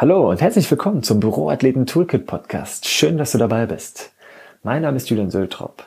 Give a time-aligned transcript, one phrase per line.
[0.00, 2.88] Hallo und herzlich willkommen zum Büroathleten Toolkit Podcast.
[2.88, 4.12] Schön, dass du dabei bist.
[4.62, 5.86] Mein Name ist Julian Söltrop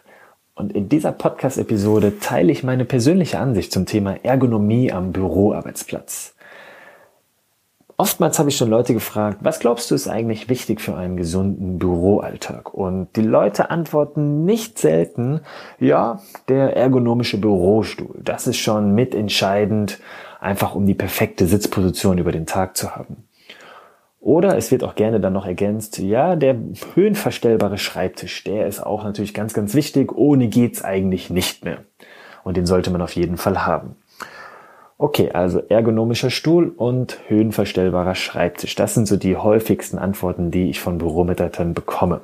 [0.53, 6.35] und in dieser Podcast-Episode teile ich meine persönliche Ansicht zum Thema Ergonomie am Büroarbeitsplatz.
[7.97, 11.79] Oftmals habe ich schon Leute gefragt, was glaubst du ist eigentlich wichtig für einen gesunden
[11.79, 12.71] Büroalltag?
[12.71, 15.41] Und die Leute antworten nicht selten,
[15.79, 18.19] ja, der ergonomische Bürostuhl.
[18.23, 19.99] Das ist schon mitentscheidend,
[20.39, 23.25] einfach um die perfekte Sitzposition über den Tag zu haben.
[24.23, 26.55] Oder es wird auch gerne dann noch ergänzt, ja, der
[26.93, 30.13] höhenverstellbare Schreibtisch, der ist auch natürlich ganz, ganz wichtig.
[30.15, 31.79] Ohne geht's eigentlich nicht mehr.
[32.45, 33.97] Und den sollte man auf jeden Fall haben.
[34.97, 38.75] Okay, also ergonomischer Stuhl und höhenverstellbarer Schreibtisch.
[38.75, 42.21] Das sind so die häufigsten Antworten, die ich von Büromitarbeitern bekomme.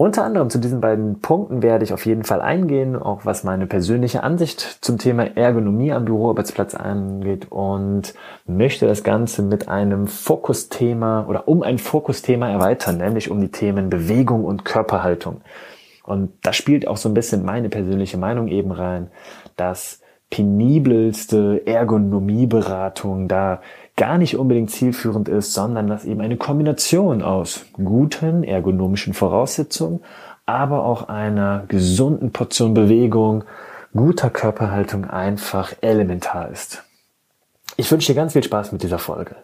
[0.00, 3.66] Unter anderem zu diesen beiden Punkten werde ich auf jeden Fall eingehen, auch was meine
[3.66, 8.14] persönliche Ansicht zum Thema Ergonomie am Büroarbeitsplatz angeht und
[8.46, 13.90] möchte das Ganze mit einem Fokusthema oder um ein Fokusthema erweitern, nämlich um die Themen
[13.90, 15.42] Bewegung und Körperhaltung.
[16.02, 19.10] Und da spielt auch so ein bisschen meine persönliche Meinung eben rein,
[19.56, 23.60] dass penibelste Ergonomieberatung da
[24.00, 30.00] gar nicht unbedingt zielführend ist, sondern dass eben eine Kombination aus guten ergonomischen Voraussetzungen,
[30.46, 33.44] aber auch einer gesunden Portion Bewegung,
[33.94, 36.82] guter Körperhaltung einfach elementar ist.
[37.76, 39.36] Ich wünsche dir ganz viel Spaß mit dieser Folge.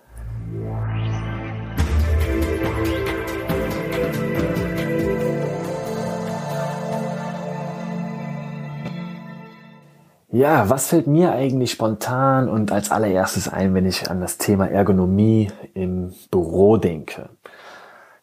[10.36, 14.68] Ja, was fällt mir eigentlich spontan und als allererstes ein, wenn ich an das Thema
[14.68, 17.30] Ergonomie im Büro denke?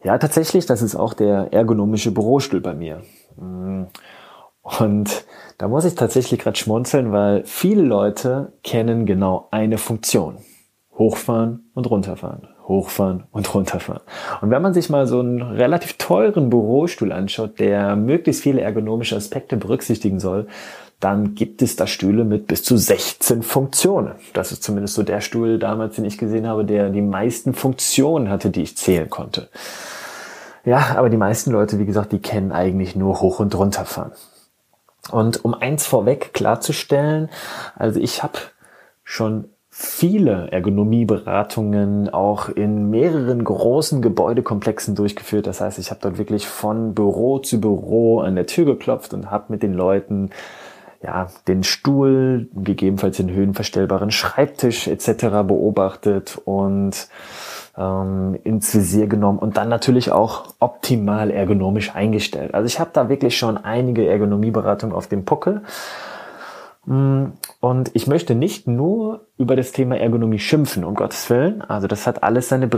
[0.04, 3.02] Ja, tatsächlich, das ist auch der ergonomische Bürostuhl bei mir.
[3.36, 3.86] Mm.
[4.62, 5.26] Und
[5.58, 10.38] da muss ich tatsächlich gerade schmunzeln, weil viele Leute kennen genau eine Funktion.
[10.96, 12.48] Hochfahren und runterfahren.
[12.68, 14.04] Hochfahren und runterfahren.
[14.42, 19.16] Und wenn man sich mal so einen relativ teuren Bürostuhl anschaut, der möglichst viele ergonomische
[19.16, 20.48] Aspekte berücksichtigen soll,
[21.00, 24.14] dann gibt es da Stühle mit bis zu 16 Funktionen.
[24.34, 28.30] Das ist zumindest so der Stuhl damals, den ich gesehen habe, der die meisten Funktionen
[28.30, 29.50] hatte, die ich zählen konnte.
[30.66, 34.14] Ja, aber die meisten Leute, wie gesagt, die kennen eigentlich nur hoch und runter fahren.
[35.12, 37.30] Und um eins vorweg klarzustellen,
[37.76, 38.40] also ich habe
[39.04, 45.48] schon viele Ergonomieberatungen auch in mehreren großen Gebäudekomplexen durchgeführt.
[45.48, 49.32] Das heißt, ich habe dort wirklich von Büro zu Büro an der Tür geklopft und
[49.32, 50.30] habe mit den Leuten
[51.04, 55.44] ja, den Stuhl, gegebenenfalls den höhenverstellbaren Schreibtisch etc.
[55.46, 57.10] beobachtet und
[57.78, 62.54] ähm, ins Visier genommen und dann natürlich auch optimal ergonomisch eingestellt.
[62.54, 65.62] Also ich habe da wirklich schon einige Ergonomieberatungen auf dem Puckel
[66.86, 71.62] und ich möchte nicht nur über das Thema Ergonomie schimpfen, um Gottes Willen.
[71.62, 72.70] Also das hat alles seine,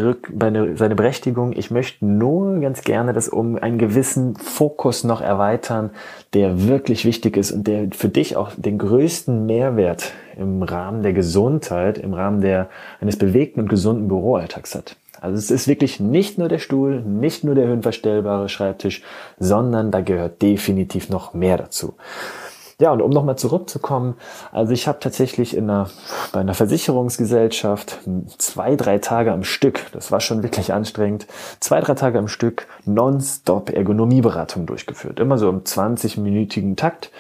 [0.76, 1.54] seine Berechtigung.
[1.54, 5.90] Ich möchte nur ganz gerne das um einen gewissen Fokus noch erweitern,
[6.36, 11.14] der wirklich wichtig ist und der für dich auch den größten Mehrwert im Rahmen der
[11.14, 12.70] Gesundheit, im Rahmen der,
[13.02, 14.98] eines bewegten und gesunden Büroalltags hat.
[15.20, 19.02] Also es ist wirklich nicht nur der Stuhl, nicht nur der höhenverstellbare Schreibtisch,
[19.40, 21.96] sondern da gehört definitiv noch mehr dazu.
[22.80, 24.16] Ja, und um nochmal zurückzukommen,
[24.52, 25.90] also ich habe tatsächlich in einer,
[26.34, 28.00] bei einer Versicherungsgesellschaft
[28.38, 31.26] zwei, drei Tage am Stück, das war schon wirklich anstrengend,
[31.62, 35.22] zwei, drei Tage am Stück nonstop Ergonomieberatung durchgeführt.
[35.22, 37.12] Immer so im 20-minütigen Takt.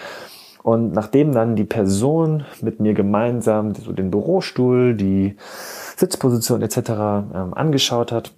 [0.62, 5.38] Und nachdem dann die Person mit mir gemeinsam so den Bürostuhl, die
[5.96, 6.78] Sitzposition etc.
[6.90, 8.34] Ähm, angeschaut hat,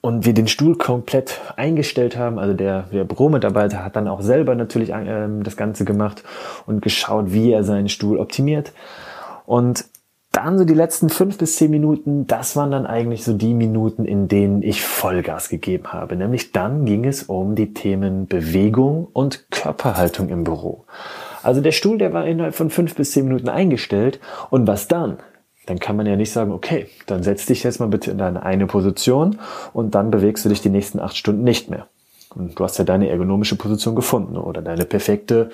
[0.00, 2.38] und wir den Stuhl komplett eingestellt haben.
[2.38, 6.22] Also der, der Büromitarbeiter hat dann auch selber natürlich äh, das Ganze gemacht
[6.66, 8.72] und geschaut, wie er seinen Stuhl optimiert.
[9.46, 9.86] Und
[10.32, 14.04] dann so die letzten fünf bis zehn Minuten, das waren dann eigentlich so die Minuten,
[14.04, 16.16] in denen ich Vollgas gegeben habe.
[16.16, 20.84] Nämlich dann ging es um die Themen Bewegung und Körperhaltung im Büro.
[21.42, 24.20] Also der Stuhl, der war innerhalb von fünf bis zehn Minuten eingestellt.
[24.50, 25.18] Und was dann?
[25.68, 28.42] Dann kann man ja nicht sagen, okay, dann setz dich jetzt mal bitte in deine
[28.42, 29.38] eine Position
[29.74, 31.86] und dann bewegst du dich die nächsten acht Stunden nicht mehr.
[32.34, 35.50] Und du hast ja deine ergonomische Position gefunden oder deine perfekte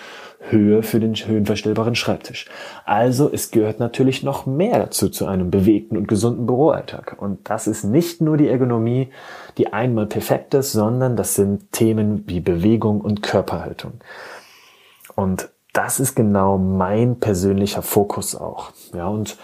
[0.50, 2.46] Höhe für den höhenverstellbaren Schreibtisch.
[2.84, 7.16] Also es gehört natürlich noch mehr dazu zu einem bewegten und gesunden Büroalltag.
[7.18, 9.08] Und das ist nicht nur die Ergonomie,
[9.56, 13.94] die einmal perfekt ist, sondern das sind Themen wie Bewegung und Körperhaltung.
[15.14, 18.70] Und das ist genau mein persönlicher Fokus auch.
[18.94, 19.36] Ja, und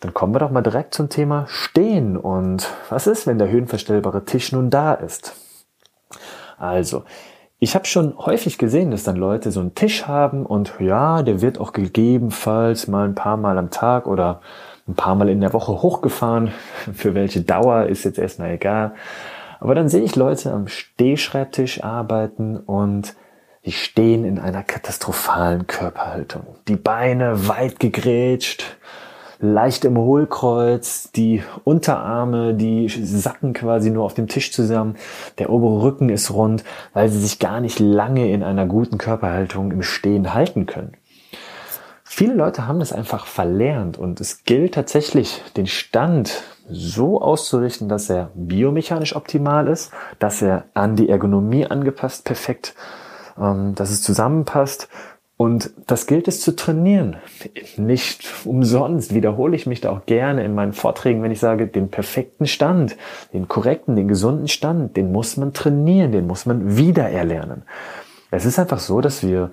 [0.00, 2.16] dann kommen wir doch mal direkt zum Thema Stehen.
[2.16, 5.34] Und was ist, wenn der höhenverstellbare Tisch nun da ist?
[6.58, 7.04] Also,
[7.60, 11.40] ich habe schon häufig gesehen, dass dann Leute so einen Tisch haben und ja, der
[11.40, 14.40] wird auch gegebenenfalls mal ein paar Mal am Tag oder
[14.86, 16.52] ein paar Mal in der Woche hochgefahren.
[16.94, 18.94] Für welche Dauer ist jetzt erstmal egal.
[19.58, 23.16] Aber dann sehe ich Leute am Stehschreibtisch arbeiten und
[23.64, 26.46] die stehen in einer katastrophalen Körperhaltung.
[26.68, 28.77] Die Beine weit gegrätscht,
[29.40, 34.96] leicht im Hohlkreuz, die Unterarme, die sacken quasi nur auf dem Tisch zusammen,
[35.38, 39.70] der obere Rücken ist rund, weil sie sich gar nicht lange in einer guten Körperhaltung
[39.70, 40.96] im Stehen halten können.
[42.04, 48.10] Viele Leute haben das einfach verlernt und es gilt tatsächlich, den Stand so auszurichten, dass
[48.10, 52.74] er biomechanisch optimal ist, dass er an die Ergonomie angepasst perfekt,
[53.38, 54.88] ähm, dass es zusammenpasst
[55.38, 57.16] und das gilt es zu trainieren.
[57.76, 61.90] Nicht umsonst wiederhole ich mich da auch gerne in meinen Vorträgen, wenn ich sage, den
[61.90, 62.96] perfekten Stand,
[63.32, 67.62] den korrekten, den gesunden Stand, den muss man trainieren, den muss man wieder erlernen.
[68.32, 69.52] Es ist einfach so, dass wir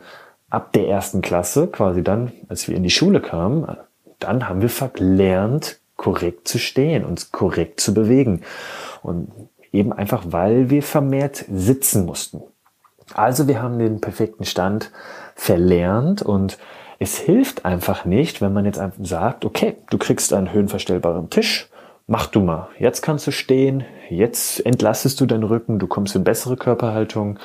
[0.50, 3.78] ab der ersten Klasse, quasi dann, als wir in die Schule kamen,
[4.18, 8.42] dann haben wir verlernt, korrekt zu stehen, uns korrekt zu bewegen.
[9.04, 9.30] Und
[9.72, 12.42] eben einfach, weil wir vermehrt sitzen mussten.
[13.13, 14.92] Also wir haben den perfekten Stand
[15.36, 16.57] verlernt und
[17.00, 21.69] es hilft einfach nicht, wenn man jetzt einfach sagt, okay, du kriegst einen höhenverstellbaren Tisch,
[22.07, 22.69] mach du mal.
[22.80, 27.40] Jetzt kannst du stehen, jetzt entlastest du deinen Rücken, du kommst in bessere Körperhaltung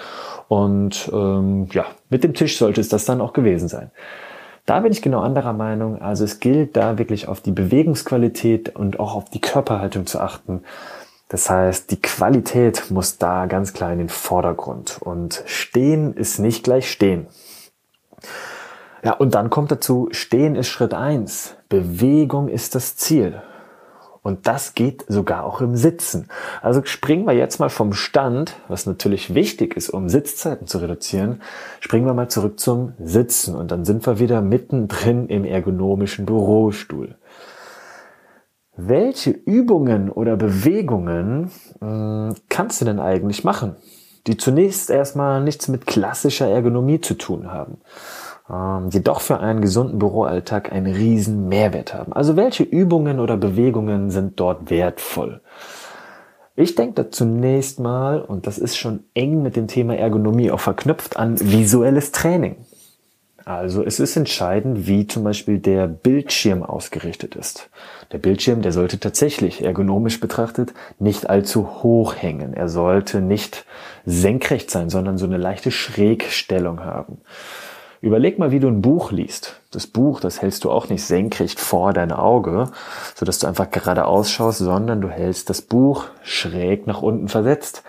[0.49, 3.91] und ähm, ja, mit dem Tisch sollte es das dann auch gewesen sein.
[4.67, 6.01] Da bin ich genau anderer Meinung.
[6.01, 10.63] Also es gilt da wirklich auf die Bewegungsqualität und auch auf die Körperhaltung zu achten.
[11.31, 14.99] Das heißt, die Qualität muss da ganz klar in den Vordergrund.
[15.01, 17.29] Und stehen ist nicht gleich stehen.
[19.05, 23.41] Ja, und dann kommt dazu, stehen ist Schritt eins, Bewegung ist das Ziel.
[24.23, 26.29] Und das geht sogar auch im Sitzen.
[26.63, 31.43] Also springen wir jetzt mal vom Stand, was natürlich wichtig ist, um Sitzzeiten zu reduzieren,
[31.79, 37.17] springen wir mal zurück zum Sitzen und dann sind wir wieder mittendrin im ergonomischen Bürostuhl.
[38.89, 41.51] Welche Übungen oder Bewegungen
[41.81, 43.77] hm, kannst du denn eigentlich machen,
[44.27, 47.79] die zunächst erstmal nichts mit klassischer Ergonomie zu tun haben,
[48.49, 52.13] ähm, jedoch für einen gesunden Büroalltag einen riesen Mehrwert haben?
[52.13, 55.41] Also welche Übungen oder Bewegungen sind dort wertvoll?
[56.57, 60.61] Ich denke da zunächst mal, und das ist schon eng mit dem Thema Ergonomie auch
[60.61, 62.57] verknüpft, an visuelles Training.
[63.45, 67.71] Also es ist entscheidend, wie zum Beispiel der Bildschirm ausgerichtet ist.
[68.13, 72.55] Der Bildschirm, der sollte tatsächlich ergonomisch betrachtet nicht allzu hoch hängen.
[72.55, 73.65] Er sollte nicht
[74.05, 77.19] senkrecht sein, sondern so eine leichte Schrägstellung haben.
[78.03, 79.61] Überleg mal, wie du ein Buch liest.
[79.71, 82.71] Das Buch, das hältst du auch nicht senkrecht vor dein Auge,
[83.15, 87.83] so dass du einfach gerade ausschaust, sondern du hältst das Buch schräg nach unten versetzt,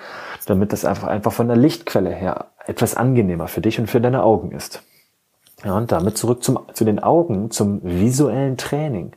[0.48, 4.24] damit das einfach, einfach von der Lichtquelle her etwas angenehmer für dich und für deine
[4.24, 4.84] Augen ist.
[5.64, 9.14] Ja, und damit zurück zum, zu den Augen, zum visuellen Training.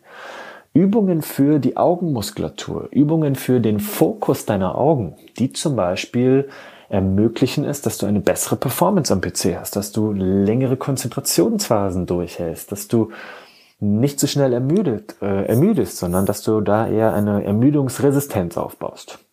[0.74, 6.48] Übungen für die Augenmuskulatur, Übungen für den Fokus deiner Augen, die zum Beispiel
[6.88, 12.72] ermöglichen es, dass du eine bessere Performance am PC hast, dass du längere Konzentrationsphasen durchhältst,
[12.72, 13.10] dass du
[13.80, 19.23] nicht so schnell ermüdet, äh, ermüdest, sondern dass du da eher eine Ermüdungsresistenz aufbaust.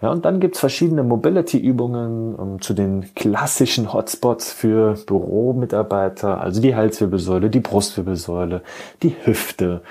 [0.00, 6.76] Ja, und dann gibt's verschiedene Mobility-Übungen um, zu den klassischen Hotspots für Büromitarbeiter, also die
[6.76, 8.62] Halswirbelsäule, die Brustwirbelsäule,
[9.02, 9.82] die Hüfte.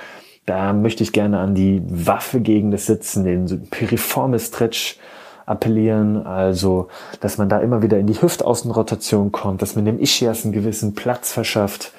[0.45, 4.97] Da möchte ich gerne an die Waffe gegen das Sitzen, den piriforme Stretch
[5.45, 6.87] appellieren, also
[7.19, 10.95] dass man da immer wieder in die Hüftaußenrotation kommt, dass man dem Ischias einen gewissen
[10.95, 11.91] Platz verschafft.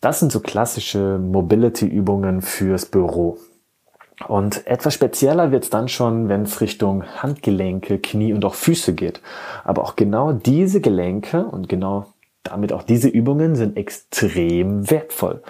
[0.00, 3.38] Das sind so klassische Mobility-Übungen fürs Büro.
[4.28, 8.94] Und etwas spezieller wird es dann schon, wenn es Richtung Handgelenke, Knie und auch Füße
[8.94, 9.20] geht.
[9.64, 12.06] Aber auch genau diese Gelenke und genau
[12.42, 15.42] damit auch diese Übungen sind extrem wertvoll.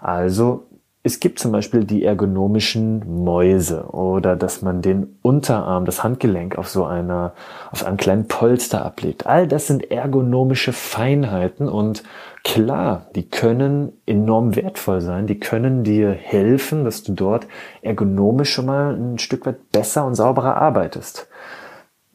[0.00, 0.64] Also
[1.02, 6.68] es gibt zum Beispiel die ergonomischen Mäuse oder dass man den Unterarm, das Handgelenk auf
[6.68, 7.32] so einer,
[7.70, 9.26] auf einem kleinen Polster ablegt.
[9.26, 12.02] All das sind ergonomische Feinheiten und
[12.44, 15.26] klar, die können enorm wertvoll sein.
[15.26, 17.46] Die können dir helfen, dass du dort
[17.80, 21.28] ergonomisch schon mal ein Stück weit besser und sauberer arbeitest.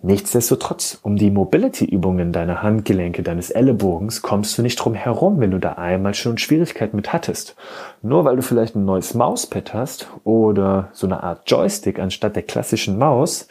[0.01, 5.57] Nichtsdestotrotz, um die Mobility-Übungen deiner Handgelenke, deines Ellenbogens kommst du nicht drum herum, wenn du
[5.57, 7.55] da einmal schon Schwierigkeiten mit hattest.
[8.01, 12.43] Nur weil du vielleicht ein neues Mauspad hast oder so eine Art Joystick anstatt der
[12.43, 13.47] klassischen Maus,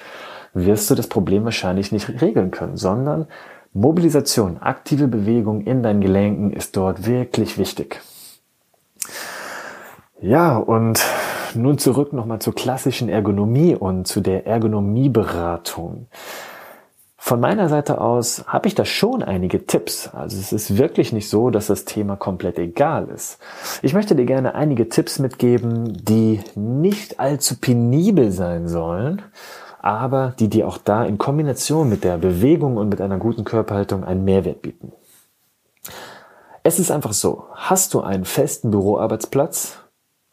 [0.53, 3.27] wirst du das Problem wahrscheinlich nicht regeln können, sondern
[3.73, 8.01] Mobilisation, aktive Bewegung in deinen Gelenken ist dort wirklich wichtig.
[10.21, 11.05] Ja, und
[11.55, 16.07] nun zurück nochmal zur klassischen Ergonomie und zu der Ergonomieberatung.
[17.27, 20.11] Von meiner Seite aus habe ich da schon einige Tipps.
[20.13, 23.39] Also es ist wirklich nicht so, dass das Thema komplett egal ist.
[23.81, 29.23] Ich möchte dir gerne einige Tipps mitgeben, die nicht allzu penibel sein sollen,
[29.81, 34.05] aber die dir auch da in Kombination mit der Bewegung und mit einer guten Körperhaltung
[34.05, 34.93] einen Mehrwert bieten.
[36.63, 39.79] Es ist einfach so, hast du einen festen Büroarbeitsplatz,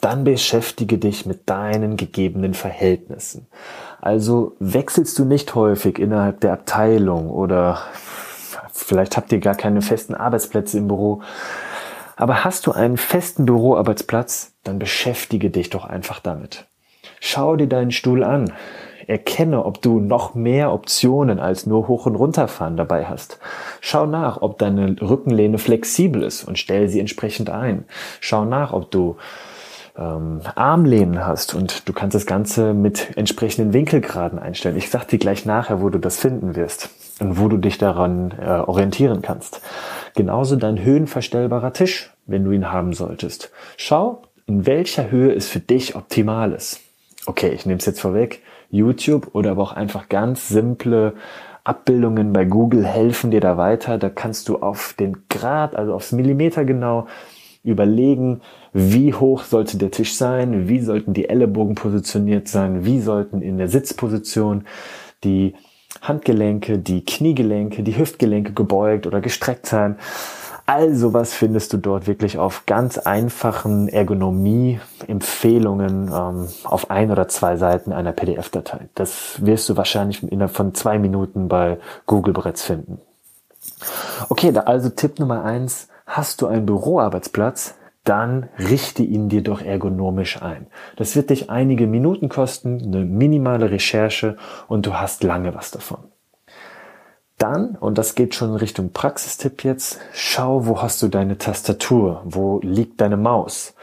[0.01, 3.47] dann beschäftige dich mit deinen gegebenen Verhältnissen.
[4.01, 7.79] Also wechselst du nicht häufig innerhalb der Abteilung oder
[8.73, 11.21] vielleicht habt ihr gar keine festen Arbeitsplätze im Büro.
[12.15, 16.65] Aber hast du einen festen Büroarbeitsplatz, dann beschäftige dich doch einfach damit.
[17.19, 18.53] Schau dir deinen Stuhl an.
[19.07, 23.39] Erkenne, ob du noch mehr Optionen als nur hoch und runter fahren dabei hast.
[23.81, 27.85] Schau nach, ob deine Rückenlehne flexibel ist und stell sie entsprechend ein.
[28.19, 29.17] Schau nach, ob du
[30.01, 34.77] ähm, Armlehnen hast und du kannst das Ganze mit entsprechenden Winkelgraden einstellen.
[34.77, 36.89] Ich sag dir gleich nachher, wo du das finden wirst
[37.19, 39.61] und wo du dich daran äh, orientieren kannst.
[40.15, 43.51] Genauso dein höhenverstellbarer Tisch, wenn du ihn haben solltest.
[43.77, 46.81] Schau, in welcher Höhe es für dich optimal ist.
[47.25, 48.41] Okay, ich nehme es jetzt vorweg.
[48.71, 51.13] YouTube oder aber auch einfach ganz simple
[51.63, 53.97] Abbildungen bei Google helfen dir da weiter.
[53.97, 57.07] Da kannst du auf den Grad, also aufs Millimeter genau
[57.63, 58.41] überlegen,
[58.73, 63.57] wie hoch sollte der Tisch sein, wie sollten die Ellenbogen positioniert sein, wie sollten in
[63.57, 64.65] der Sitzposition
[65.23, 65.53] die
[66.01, 69.97] Handgelenke, die Kniegelenke, die Hüftgelenke gebeugt oder gestreckt sein.
[70.65, 77.57] Also was findest du dort wirklich auf ganz einfachen Ergonomie-Empfehlungen ähm, auf ein oder zwei
[77.57, 78.87] Seiten einer PDF-Datei.
[78.95, 83.01] Das wirst du wahrscheinlich innerhalb von zwei Minuten bei Google bereits finden.
[84.29, 85.89] Okay, also Tipp Nummer eins.
[86.05, 90.67] Hast du einen Büroarbeitsplatz, dann richte ihn dir doch ergonomisch ein.
[90.95, 95.99] Das wird dich einige Minuten kosten, eine minimale Recherche und du hast lange was davon.
[97.37, 102.21] Dann, und das geht schon in Richtung Praxistipp jetzt, schau, wo hast du deine Tastatur,
[102.23, 103.73] wo liegt deine Maus.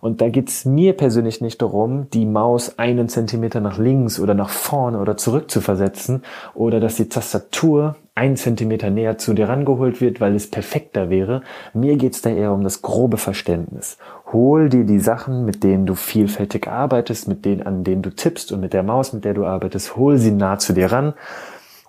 [0.00, 4.48] Und da geht's mir persönlich nicht darum, die Maus einen Zentimeter nach links oder nach
[4.48, 6.22] vorne oder zurück zu versetzen
[6.54, 11.42] oder dass die Tastatur einen Zentimeter näher zu dir rangeholt wird, weil es perfekter wäre.
[11.72, 13.96] Mir geht's da eher um das grobe Verständnis.
[14.32, 18.50] Hol dir die Sachen, mit denen du vielfältig arbeitest, mit denen, an denen du tippst
[18.50, 21.14] und mit der Maus, mit der du arbeitest, hol sie nah zu dir ran.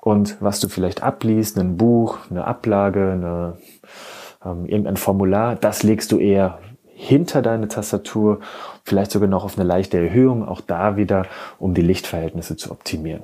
[0.01, 3.57] Und was du vielleicht abliest, ein Buch, eine Ablage, eine,
[4.45, 6.59] ähm, irgendein Formular, das legst du eher
[6.93, 8.41] hinter deine Tastatur,
[8.83, 11.25] vielleicht sogar noch auf eine leichte Erhöhung, auch da wieder,
[11.57, 13.23] um die Lichtverhältnisse zu optimieren.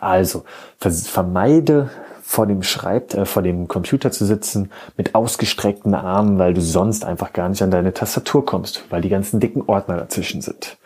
[0.00, 0.44] Also
[0.78, 1.90] vermeide
[2.28, 7.06] vor dem Schreib, äh, vor dem Computer zu sitzen mit ausgestreckten Armen, weil du sonst
[7.06, 10.76] einfach gar nicht an deine Tastatur kommst, weil die ganzen dicken Ordner dazwischen sind.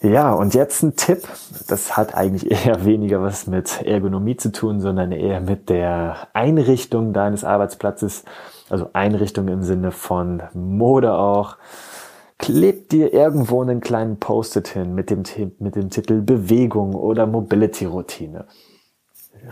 [0.00, 1.28] Ja, und jetzt ein Tipp.
[1.68, 7.12] Das hat eigentlich eher weniger was mit Ergonomie zu tun, sondern eher mit der Einrichtung
[7.12, 8.24] deines Arbeitsplatzes.
[8.70, 11.58] Also Einrichtung im Sinne von Mode auch.
[12.38, 15.24] Kleb dir irgendwo einen kleinen Post-it hin mit dem,
[15.58, 18.46] mit dem Titel Bewegung oder Mobility-Routine.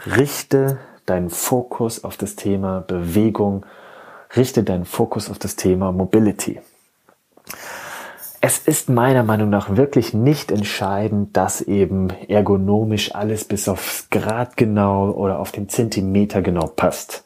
[0.07, 3.65] Richte deinen Fokus auf das Thema Bewegung.
[4.37, 6.61] Richte deinen Fokus auf das Thema Mobility.
[8.41, 14.57] Es ist meiner Meinung nach wirklich nicht entscheidend, dass eben ergonomisch alles bis aufs Grad
[14.59, 17.25] genau oder auf den Zentimeter genau passt.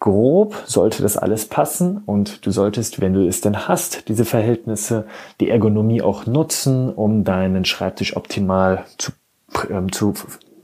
[0.00, 5.06] Grob sollte das alles passen und du solltest, wenn du es denn hast, diese Verhältnisse,
[5.40, 9.12] die Ergonomie auch nutzen, um deinen Schreibtisch optimal zu,
[9.70, 10.14] ähm, zu,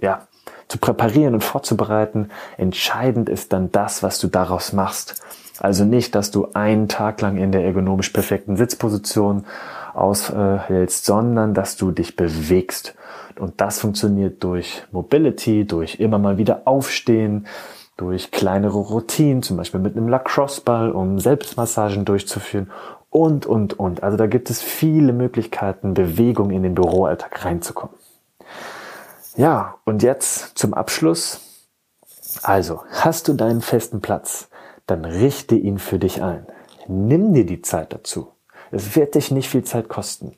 [0.00, 0.26] ja,
[0.73, 2.31] zu präparieren und vorzubereiten.
[2.57, 5.23] Entscheidend ist dann das, was du daraus machst.
[5.61, 9.45] Also nicht, dass du einen Tag lang in der ergonomisch perfekten Sitzposition
[9.93, 12.95] aushältst, sondern dass du dich bewegst.
[13.38, 17.47] Und das funktioniert durch Mobility, durch immer mal wieder aufstehen,
[17.99, 22.71] durch kleinere Routinen, zum Beispiel mit einem Lacrosse-Ball, um Selbstmassagen durchzuführen
[23.11, 24.02] und, und, und.
[24.02, 27.95] Also da gibt es viele Möglichkeiten, Bewegung in den Büroalltag reinzukommen.
[29.36, 31.40] Ja, und jetzt zum Abschluss.
[32.42, 34.48] Also, hast du deinen festen Platz?
[34.86, 36.46] dann richte ihn für dich ein.
[36.88, 38.32] Nimm dir die Zeit dazu.
[38.70, 40.32] Es wird dich nicht viel Zeit kosten.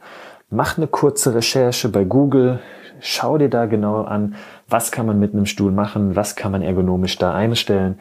[0.50, 2.60] Mach eine kurze Recherche bei Google,
[3.00, 4.34] schau dir da genau an,
[4.68, 7.98] was kann man mit einem Stuhl machen, was kann man ergonomisch da einstellen.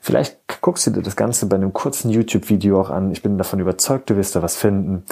[0.00, 3.10] Vielleicht guckst du dir das Ganze bei einem kurzen YouTube-Video auch an.
[3.10, 5.04] Ich bin davon überzeugt, du wirst da was finden.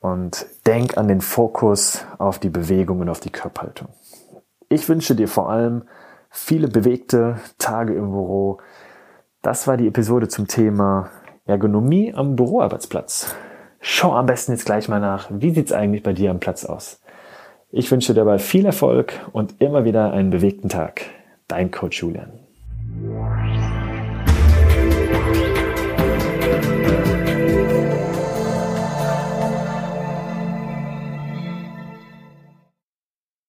[0.00, 3.88] Und denk an den Fokus auf die Bewegung und auf die Körperhaltung.
[4.72, 5.82] Ich wünsche dir vor allem
[6.30, 8.56] viele bewegte Tage im Büro,
[9.42, 11.10] das war die Episode zum Thema
[11.44, 13.34] Ergonomie am Büroarbeitsplatz.
[13.80, 17.02] Schau am besten jetzt gleich mal nach, wie sieht's eigentlich bei dir am Platz aus?
[17.70, 21.02] Ich wünsche dir dabei viel Erfolg und immer wieder einen bewegten Tag.
[21.48, 22.32] Dein Coach Julian.